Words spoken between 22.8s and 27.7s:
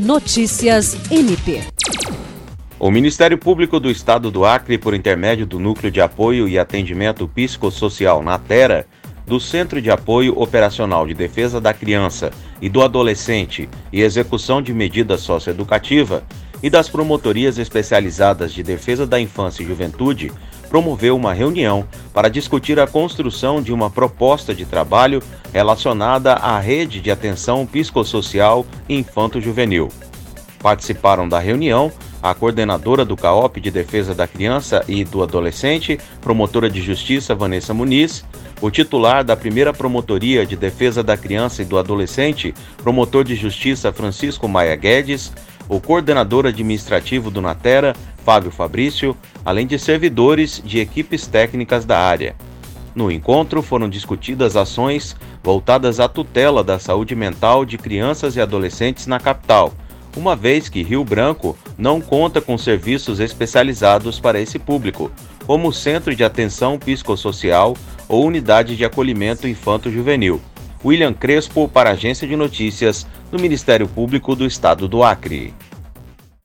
a construção de uma proposta de trabalho relacionada à rede de atenção